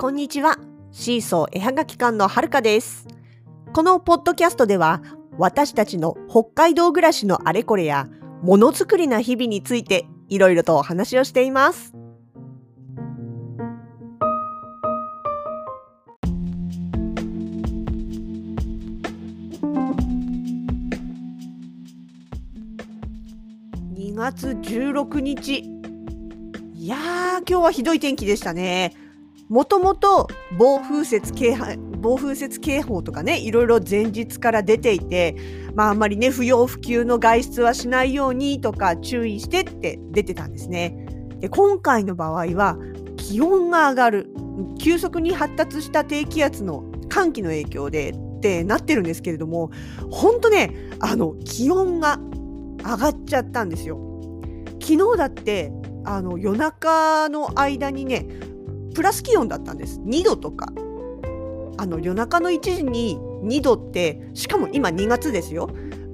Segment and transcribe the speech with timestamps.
[0.00, 0.58] こんにちは。
[0.92, 3.08] シーソー絵はがき館のはるかです。
[3.72, 5.02] このポッドキャストでは、
[5.38, 8.06] 私たちの北海道暮らしのあれこれや、
[8.40, 11.94] ものづくりな日々について、いろいろとお話をしています。
[23.96, 25.58] 2月16日。
[26.76, 27.00] いやー、
[27.38, 29.07] 今日はひどい天気でしたね。
[29.48, 31.66] もともと暴風雪警報
[31.98, 35.36] 暴風雪警報とかねいろいろ前日から出ていて、
[35.74, 40.94] まあ、あんまりね不要不急の外出はしないようにとか注意してって出てたんですね。
[41.40, 42.76] で今回の場合は
[43.16, 44.30] 気温が上がる
[44.78, 49.70] 急速に発達した低気圧の寒気の影響でってなってるんですけれども
[50.10, 52.18] 本当ねあの気温が
[52.78, 53.98] 上がっちゃったんですよ。
[54.80, 55.72] 昨日だって
[56.04, 58.26] あの夜中の間にね
[58.98, 60.00] プラス気温だったんです。
[60.00, 60.72] 2度とか。
[61.76, 65.70] あの夜中の1時に2度ってしかも今2月ですよ。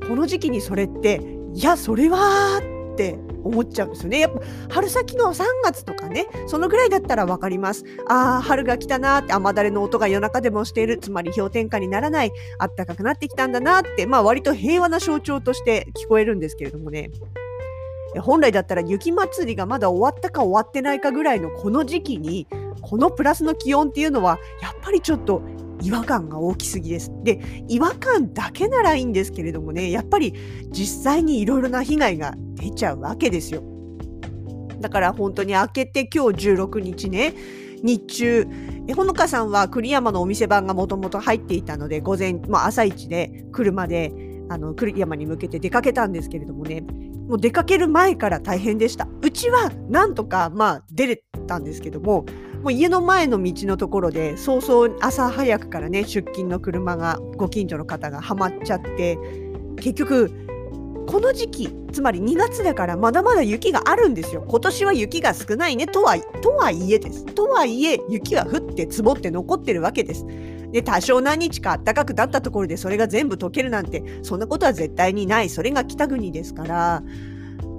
[0.06, 1.22] この時期にそれって
[1.55, 2.60] いやそれは
[2.92, 4.18] って思っちゃうんですよね。
[4.18, 7.86] やっぱ春先の3月とかねそのぐらいだったら分かります。
[8.06, 10.98] あー春が来たなーって雨だれの音が夜中でもしている。
[10.98, 12.32] つまり氷点下にならない。
[12.58, 17.10] あったかくなってきたんだなってまあ割と平和な象徴として聞こえるんですけれどもね。
[18.20, 22.46] 本来だったら雪祭りがまだ終わったか終わってないかぐらいのこの時期に
[22.84, 25.42] このプラスの気温っていうのはやっぱりちょっと
[25.82, 27.10] 違和感が大きすぎです。
[27.22, 30.34] で違和感だけならいいんですけれどもねやっぱり
[30.70, 33.62] 実際にいろいろな被害が出ちゃうわけですよ。
[34.80, 37.34] だから本当に明けて今日16日ね
[37.82, 38.46] 日中
[38.86, 44.12] えほのかさんは栗山のお店番がもともと入っていたので午前、まあ、朝一で車で
[44.50, 46.84] あの栗山に向けて出かけたんですけれどもね
[47.28, 49.08] もう出かける前から大変でした。
[49.22, 52.24] うちはなんとかまあ出れたんですけども
[52.62, 59.18] もう家の前の道のところで早々朝早くからね出勤の車がご近所の方がはまっちゃって
[59.77, 60.30] 結局
[61.07, 64.45] この時期つまり2月だからまだまだ雪があるんですよ。
[64.48, 67.24] 今年は雪が少ないねとはとはいえです。
[67.27, 70.24] とはいえ雪は降って積もって残ってるわけです。
[70.74, 75.48] で多少何日か暖かくなったところでそれが全部溶けるなんてそんなことは絶対にない。
[75.48, 77.02] それが北国ですから。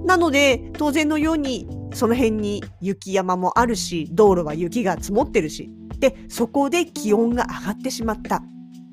[0.06, 5.70] なので当然のようにその辺に雪山もあるし道路は雪が積もってるし。
[5.98, 8.42] でそこで気温が上がってしまった。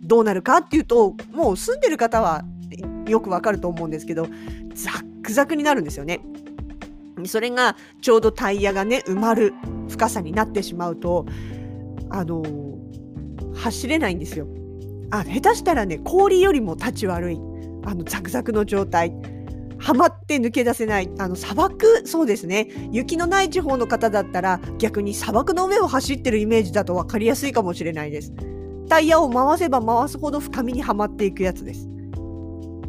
[0.02, 2.44] どうなるかっていうともう住んでる方は
[3.08, 4.28] よくわかると思うんですけど
[4.74, 6.20] ザックザクになるんですよね。
[7.24, 9.54] それがちょうどタイヤがね埋まる
[9.88, 11.26] 深さになってしまうと
[12.10, 12.44] あの
[13.56, 14.48] 走れないんですよ。
[15.12, 17.40] あ下手したらね氷よりも立ち悪い。
[17.86, 19.14] あのザクザクの状態。
[19.78, 21.10] はまって抜け出せない。
[21.20, 22.08] あの砂漠？
[22.08, 22.70] そうですね。
[22.92, 28.34] 雪のない地方の方だったら逆に砂漠の上を走ってるイメージだと分かりやすいかもしれないです。
[28.88, 31.90] タイヤを回せば回すほど深みにはまっていくやつです。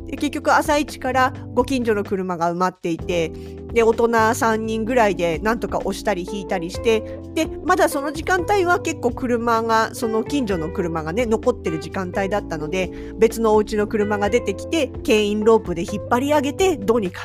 [0.07, 3.31] で結局朝一からご近所の車が埋まっていて
[3.73, 7.01] で大人3人ぐらいでなんとか押したり引いたりして
[7.35, 17.23] でまだその時間帯は結構車がその近所の車がね残ってる時間帯だったので別のお家の車が出てきて牽引ロープで引っ張り上げてどうにか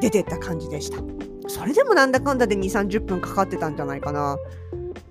[0.00, 0.98] 出てった感じでした。
[1.48, 4.36] それでもなんだかんだで2 3 0分かかってたんじゃないかな。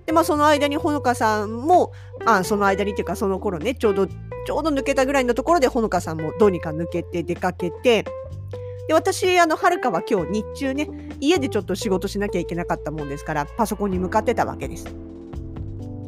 [0.06, 1.92] でまあその間にほのかさんも
[2.24, 8.04] あその間にっていうかその頃ねちょうどちょうど抜けたぐらいのところでほのかさんもどうにか抜けて出かけて
[8.88, 10.88] で私あのはるかは今日日中ね
[11.20, 14.86] 家でちょっと仕事しなきゃいけなかったもんですからパソコンに向かってたわけです。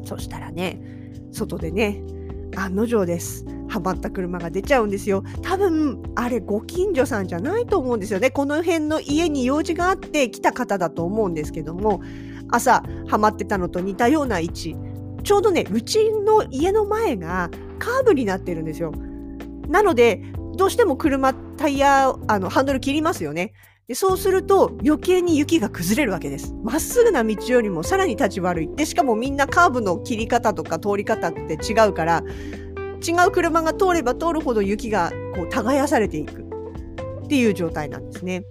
[0.05, 0.81] そしたらね
[1.33, 2.03] 外でね
[2.57, 3.45] 案の定です。
[3.69, 5.25] はまった車が出ちゃうんですよ。
[5.43, 8.31] 多分あれご近所さんじゃないと思うんですよね。
[8.31, 12.01] この辺の家に用事があって来た方だと思うんですけども
[12.51, 14.77] 朝はまってたのと似たような位置。
[15.23, 18.93] ちょうどねうちの家の前がカーブになってるんですよ。
[19.69, 20.23] なので
[20.57, 23.53] どうしても車タイヤあのハンドル切りますよね。
[23.89, 26.55] でそうすると余計に雪が崩れるわけです。
[26.63, 28.71] まっすぐな道よりもさらに立ち悪い。
[28.75, 32.23] でしかもみんなカーブの切り方とか通り方って違うから
[33.07, 36.43] 違う車が通れば通るほど雪がこう耕されていく
[37.25, 38.45] っていう状態なんですね。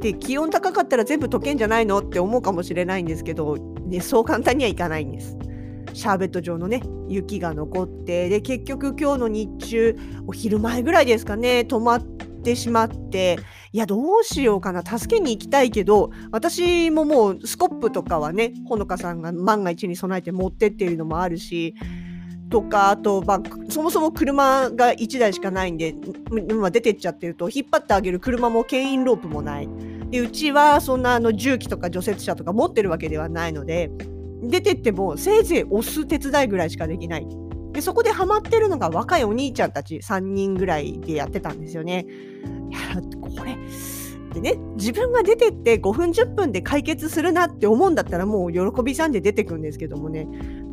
[0.00, 3.56] で気温高かったら全部溶けんじゃないのって思うかもしれないんですけど、
[3.86, 5.36] ね、そう簡単にはいかないんです。
[5.96, 9.96] シャーベット状のね雪が残ってで結局今日の日中
[10.26, 13.38] お昼前ぐらいですかね止まってしまって
[13.72, 21.74] いやどうしようかな助けに行きたいけど私ももうスコップとかはねほのかさんが万が一に備えて持ってっているのもあるし
[22.48, 25.94] とかあと、まあ、そもそも車が1台しかないんで
[26.48, 29.68] 今出てっちゃってると引っ張ってあげる車も牽引ロープもない
[30.10, 33.90] でうちはそんなあの重機とか除雪車とか持ってるわけではないので
[34.42, 37.26] 出てってもせいぜい押す手伝いぐらいしかできない。
[37.72, 42.06] でそこでハマってるのが若いお兄ちゃんたち3人ぐらいでやってたんですよね。
[42.70, 43.56] いやこれ
[44.32, 50.26] でね自分が出てって5分10分で解決するなって思うんだったらもう喜びさんで出てくるんですけどもね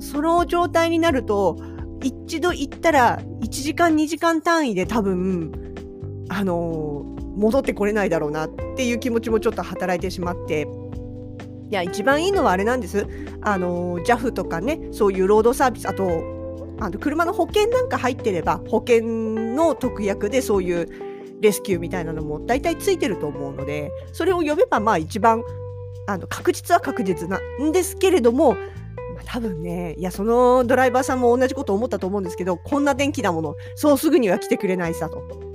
[0.04, 1.58] その状態になると
[2.04, 5.52] 一度行ったら1時間2時間単位で多分
[6.30, 7.06] あの
[7.36, 10.68] 戻ってこれないだろうなっていう気持ちもちょっと働いてしまって。
[11.70, 13.08] いや一番いいのはあれなんです。
[13.42, 16.06] あの JAF とかねそういうロードサービスあと
[16.80, 19.04] あの車の保険なんか入ってれば保険
[19.56, 20.88] の特約でそういう
[21.42, 25.44] レスキューみたいなのも大体ついてると思うのでそれを呼べばまあ一番
[26.06, 28.56] あの確実は確実なんですけれども、
[29.26, 35.54] 多分ねいやそのドライバーさんも同じこと思ったと思うんですけどこんな電気なものそうすぐには来てくれないさと。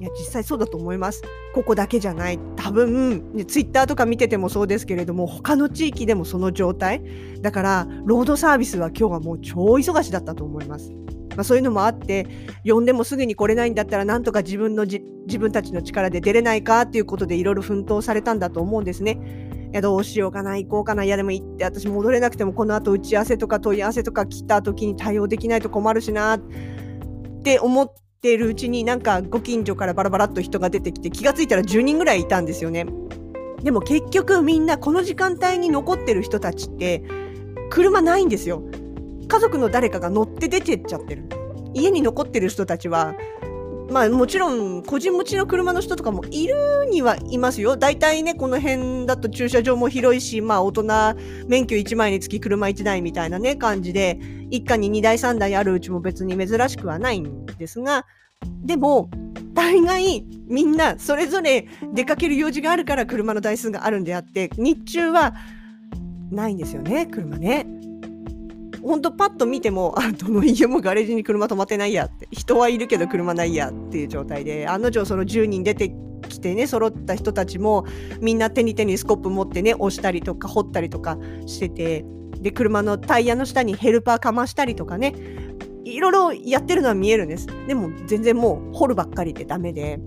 [0.00, 1.22] いや実際そうだと思います。
[1.54, 7.04] ここだけじゃない多分、ね、ツイッターとか見ててもそうですけれども他の地域でもその状態
[7.40, 10.90] だからロードサービスは今日はもう超忙しだったと思います。
[11.36, 12.26] まあ、そういうのもあって
[12.64, 19.51] 呼んでもすぐに来れないんだったらなんとか自分の自分たちの力で出れないかっていうことでいろいろ奮闘されたんだと思うんですね。
[19.72, 26.40] やどうしようかな行こうかないやでも行って私戻れなくてもこの後打ち合わせとか問い合わせとか来た時に対応できないと困るしなっ
[27.42, 32.86] て思ってるうちになんかご近所からバラバラっと人が出てきて気がついたら10人ぐらいいたんですよね。
[33.62, 37.02] でも結局みんなこの時間帯に残ってる人たちって
[37.70, 38.62] 車ないんですよ。
[39.28, 41.24] 家族の誰かが乗って出てっちゃってる。
[41.74, 43.14] 家に残ってる人たちは
[43.90, 47.76] まあもちろん個人持ちの車の人とかもいるにはいますよ。
[47.76, 50.84] 大体ね、この辺だと駐車場も広いし、まあ大人
[51.46, 54.18] 免許1枚につき車1台みたいなね、感じで、
[54.50, 58.06] 一家に2台3台あるうちも別に珍しくはないんですが、
[58.64, 59.10] でも、
[59.54, 65.34] 大概みんなそれぞれ出かける用事があるから車の台数があるんであって、日中は
[66.30, 67.66] ないんですよね、車ね。
[68.82, 75.94] ほんとパッと見ても、 あ、どの家もガレージに車止まってないやって、人はいるけど車ないやっていう状態で、案の定その10人出て
[76.28, 77.84] きてね、揃った人たちも、
[78.20, 82.04] みんな手に手にスコップ持ってね、押したりとか掘ったりとかしてて、
[82.40, 85.14] で、車のタイヤの下にヘルパーかましたりとかね、
[85.84, 87.46] いろいろやってるのは見えるんです。
[87.66, 90.00] でも全然もう掘るばっかりでダメで。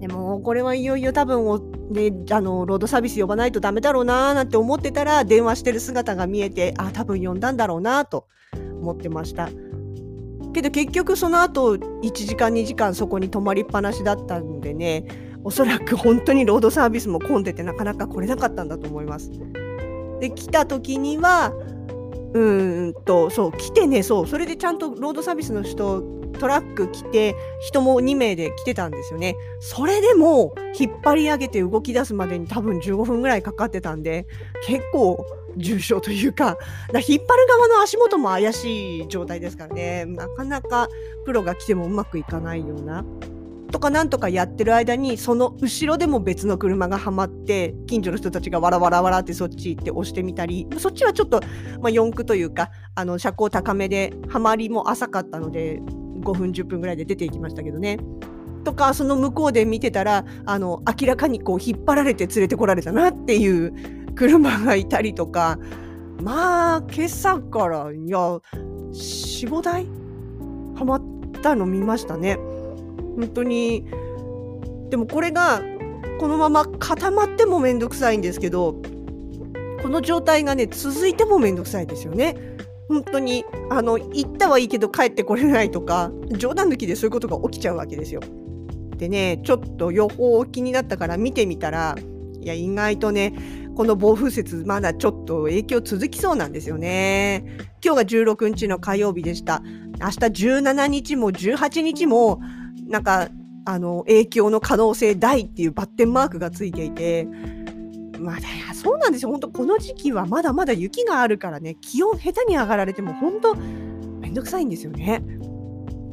[0.00, 1.58] でもこれはいよいよ多分お
[1.90, 8.26] ね、あのロードサービス呼ばないとダメだろうななんて思ってたら電話してる姿が見えてあ多分呼んだんだろうなと
[8.80, 9.48] 思ってました。
[10.52, 15.04] けど結局その後1時間2時間そこに泊まりっぱなしだったんでね
[15.44, 19.30] おそらく本当にロードサービスも混んでてなかなか来れなかったんだと思います。
[20.20, 21.52] で来た時には
[22.34, 22.40] う
[22.88, 29.36] んとそう来てねそうそれでちゃんとロードサービスの人トラック来て人も2名で来てたんですよね。
[29.60, 34.26] それでも引っ張り上げて動き出すまでに多分15分ぐらいかかってたんで
[34.66, 35.24] 結構
[35.56, 36.56] 重症というか
[36.92, 40.04] だ引っ張る側の足元も怪しい状態ですからね。
[40.04, 40.88] なかなか
[41.24, 43.04] プロが来てもうまくいかないような。
[43.70, 51.40] とかなんとかやってる間にその後ろでも別の車がはまって近所の人たちがわらわらわらってそっち行って押してみたりそっちはちょっと、
[51.80, 55.82] まあ、四駆というかあの車高高めではまりも浅かったので
[56.32, 57.98] 5分10分ぐらいで出ていきましたけどね。
[58.64, 63.72] とかその向こうで見てたらあの明らかにこう引っ張られて連れてこられたなっていう
[64.14, 65.58] 車がいたりとか
[66.20, 69.86] まあ今朝からいや45台？
[70.74, 71.02] はまっ
[71.42, 72.36] たの見ましたね。
[73.16, 73.86] 本当に
[74.90, 75.62] でもこれが
[76.20, 78.74] このまま固まってもめんどくさいんですけど
[79.82, 82.36] この状態がね続いてもめんどくさいですよね。
[82.88, 88.20] 本当にあの行ったはいいけど帰ってこれないとか冗談抜きでそういうことが起きちゃうわけですよ。
[88.96, 91.94] でねちょっと予報気になったから見てみたら
[92.40, 93.34] いや意外とね
[93.76, 97.44] この暴風雪まだちょっと影響続きそうなんですよね。
[97.84, 98.02] 今日が
[98.34, 99.62] 16日の火曜日でした。
[100.00, 100.16] 明日
[100.60, 102.40] 17日も18日も
[102.88, 103.28] なんか、
[103.66, 107.28] あの、影響の可能性大っていうバッテンマークがついていて、
[108.18, 109.30] まあ、そうなんですよ。
[109.30, 115.22] 本当この時期はまだまだ雪があるからね、気温下手に上がられても本当めんどくさいんですよね。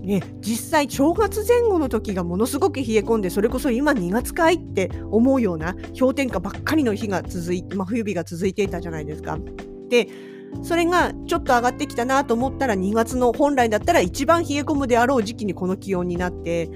[0.05, 9.39] ね、実際正月前後の時がものすごく冷え込んでそれこそ今2月かいって思うような氷点下ばっかりの日が続いて、まあ、冬日が続いていたじゃないですか。
[9.89, 10.07] で
[10.61, 16.69] それがちょっと上がってきたなと思ったら2月の本来だったら一番冷え込むであろう時期にこの気温になって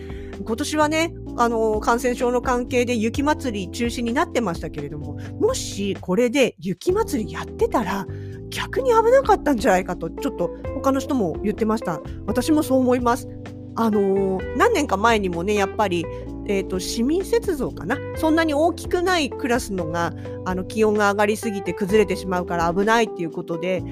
[0.43, 8.05] 今年はねあの感染症の関係で雪まつり中止になってましたけれどももしこれで雪まつりやってたら
[8.49, 12.01] 逆に危なかったんじゃないかとちょっと他の人も言ってました。
[12.25, 13.27] 私もそう思います。
[13.75, 16.05] あの、何年か前にもねやっぱり
[16.51, 17.95] えーと、市民雪像かな？
[18.17, 20.13] そんなに大きくないクラスのが
[20.45, 23.83] あの気温が上がりすぎて崩れてしまうから危ないっていうことで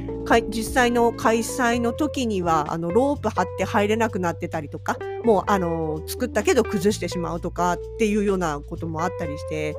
[0.50, 9.76] 実際の開催の時にはあのロープ張って入れなくなってたりとかもうあの作ったけど崩してしまうとかっていうようなこともあったりして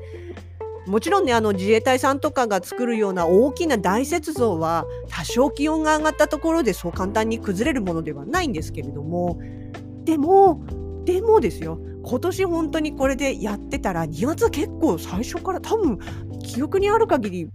[0.86, 9.40] もちろんねあの自衛隊さんとかが作るような大きな大雪像は多少気温が上がったところでそう簡単に崩れるものではないんですけれども
[10.04, 10.64] でも
[11.04, 11.80] でもですよ。
[12.08, 15.98] 今年本当にこれでやってたら2月結構最初から多分
[16.42, 17.50] 記憶にある限り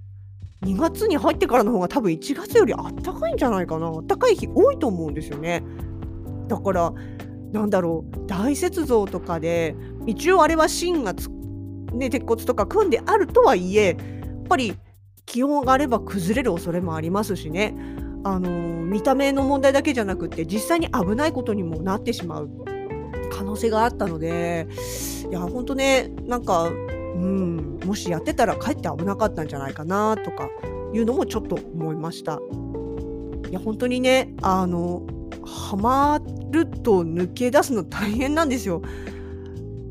[0.64, 3.88] 2月に入ってからの方が多分1月よりあったかいんじゃないかな。
[3.88, 5.64] あったかい日多いと思うんですよね。
[6.48, 6.94] だから
[7.52, 11.16] なんだろう大雪像とかで一応あれは芯が
[11.94, 13.98] ね、鉄骨とか組んであるとはいえやっ
[14.48, 14.76] ぱり
[15.26, 17.76] 気温があれば崩れる恐れもありますしね。
[18.24, 18.50] あの
[18.86, 22.73] 見た目の問題だけじゃなくて実際に危ないことにもなってしまう。
[23.34, 24.68] 可能性があったので
[25.30, 30.50] いや本当ねなんか、うん、もしやってたらかえって危なかったんじゃないかなとか
[30.94, 32.40] いうのもちょっと思いました。
[33.50, 35.04] いや本当にねあの
[35.46, 38.82] ハマると抜け出すの大変なんですよ。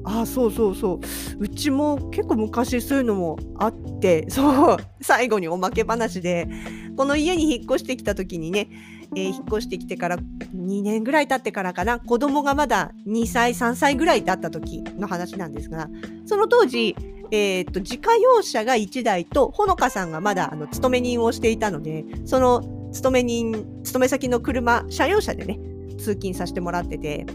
[0.05, 1.01] あそうそうそう
[1.39, 6.49] うちも結構昔そういうのもあってそう最後におまけ話で
[6.97, 8.69] この家に引っ越してきた時にね
[9.15, 15.89] えー、引っ越してきてから2年ぐらい経ってからかな子供がまだ2歳3歳ぐらいだった時の話なんですが
[16.27, 16.97] その当時、
[17.31, 25.59] えー、っと自家用車が1台とほのかさんがまだあの勤め人をしていたのでその勤め人勤め先の車車用車でね
[25.99, 27.27] 通勤させてもらってて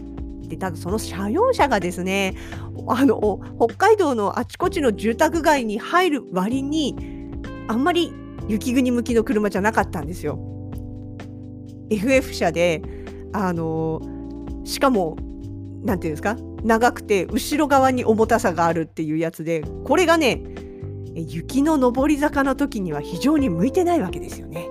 [0.48, 2.34] でただその車用車がですね
[2.88, 6.96] あの北海道のあちこちの住宅街に入る割に
[7.68, 8.12] あんまり
[8.48, 10.57] 雪国向きの車じゃなかったんですよ。
[11.90, 12.82] FF 車で
[13.32, 14.00] あの
[14.64, 15.16] しかも
[15.84, 16.36] 何て言うんですか？
[16.64, 20.42] 長くて後ろ側に重たさがあるっていうやつでこれがね
[21.14, 24.68] 雪の上り坂の時には非常に向いてないわけですよね。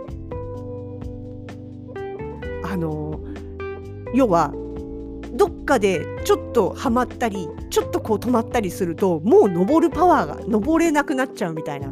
[2.64, 3.20] あの
[4.14, 4.54] 要は
[5.34, 11.92] どっかでちょっとはまったりちょっとこう止まったりするともう登るパワーが登れなくなっちゃうみたいな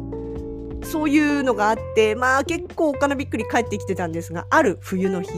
[0.86, 5.30] そういうのがあって、まあ結構お金びっくり帰ってきてたんですが、ある冬の日、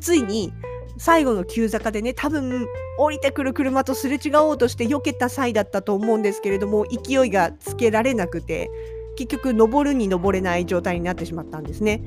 [0.00, 0.52] ついに
[0.98, 2.66] 最後の急坂でね、多分
[2.98, 8.70] 降りてくる車とすれ違おうとして避けた際だったと思うんですけれども、勢いがつけられなくて、
[9.16, 12.02] 結局登るに登れない状態になってしまったんですね。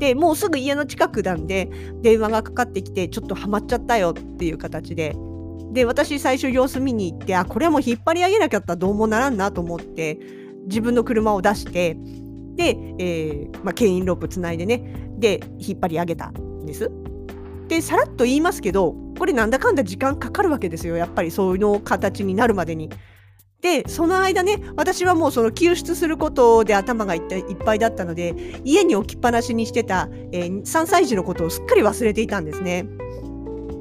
[0.00, 1.68] でもうすぐ家の近くなんで
[2.00, 5.14] 電話がかかってきてちょっとハマっちゃったよっていう形で
[5.72, 10.18] で私最初様子見に行ってあこれはもう引っ張り上げなきゃったらどうもならんなと思って
[10.66, 11.96] 自分の車を出して
[12.56, 16.90] で、えーまあ、牽引ロープつないでねで引っ張り上げたんです。
[17.68, 22.90] でさらっと言いますけどこれなんだかんだ時間かかるわけですよやっぱりそういうの形になるまでに。
[23.60, 27.22] でその間ね私はもうその救出することで頭がいっ
[27.62, 32.86] ぱいだったので家に置きっぱなしにしてた、えー、3歳児のことをすっかり忘れていたんですね。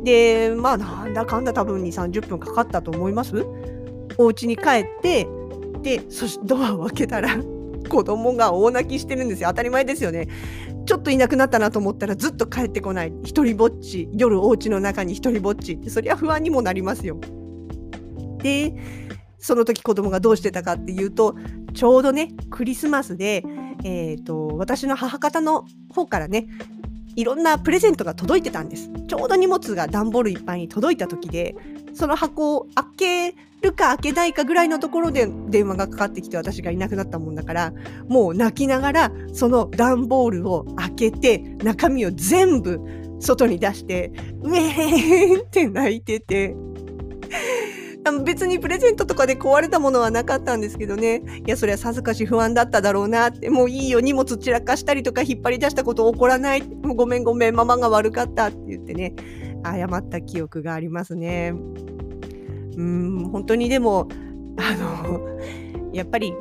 [0.03, 3.45] でまあなんだかんだ多分2 3 0分かかったと思います。
[4.17, 5.27] お家に帰って
[5.81, 7.37] でそしドアを開けたら
[7.89, 9.49] 子供が大泣きしてるんですよ。
[9.49, 10.27] 当たり前ですよね。
[10.85, 13.13] ちょっといなくなったなと思ったらずっと帰ってこない。
[13.23, 14.09] 一人ぼっち。
[14.13, 15.73] 夜お家の中に一人ぼっち。
[15.73, 17.19] ってそりゃ不安にもなりますよ。
[18.41, 18.73] で
[19.37, 21.35] その時子供がどうしてたかっていうと
[21.73, 23.43] ちょうどねクリスマスで、
[23.83, 26.47] えーと、私の母方の方からね
[27.15, 28.89] いろんなプレゼントが届いてたんです。
[29.07, 31.55] ちょうど荷物が段ボールいっぱいに届いた時で
[31.93, 37.73] その箱を開けるか開けないかぐらいのところで電話がかかってきて私がいなくなったもんだから
[38.07, 42.79] もう泣きながらその段ボールを開けて中身を全部
[43.19, 46.55] 外に出してウェーンって泣いてて。
[48.23, 51.21] 別にプレゼントとかで壊れたものはなかったんですけどね。
[51.45, 59.13] いやそれはさぞかし不安だっただろうなってもういいよ荷物散らかしたりとか引っ張り出したこと起こらないもうごめんごめんママが悪かったって言ってね。
[59.63, 61.53] 謝った記憶がありますね。
[62.77, 64.07] うん本当にでも
[64.57, 65.39] あの
[65.93, 66.33] やっぱり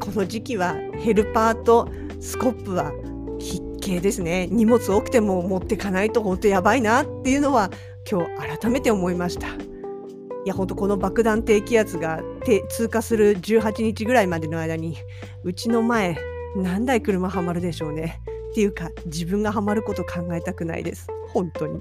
[0.00, 1.88] この時期はヘルパーと
[2.20, 2.92] スコップは
[3.38, 4.48] 必携ですね。
[4.48, 7.70] 荷物多くても持ってかないと本当やばいなっていうのは
[8.10, 9.46] 今日改めて思いました。
[9.46, 12.20] いや本当この爆弾低気圧が
[12.68, 14.96] 通過する18日ぐらいまでの間に
[15.44, 16.16] うちの前
[16.56, 18.20] 何台車はまるでしょうね。
[18.56, 21.78] っていうか自分がはまること考えたくないです本当に。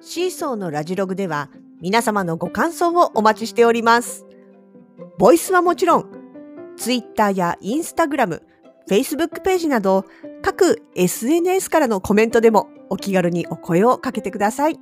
[0.00, 1.50] シーソーのラジログでは
[1.80, 4.24] 皆様のご感想をお待ちしております。
[5.18, 6.06] ボイスはもちろん、
[6.76, 8.42] Twitter や Instagram、
[8.88, 10.04] Facebook ページなど
[10.42, 14.78] 各 SNS からのコメントでもお気軽にお声をかけてください。